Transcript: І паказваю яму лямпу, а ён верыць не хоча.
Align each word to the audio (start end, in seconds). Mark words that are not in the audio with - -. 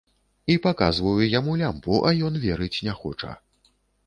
І 0.53 0.53
паказваю 0.63 1.27
яму 1.39 1.53
лямпу, 1.61 2.01
а 2.09 2.15
ён 2.29 2.41
верыць 2.47 2.71
не 2.89 2.97
хоча. 3.05 3.31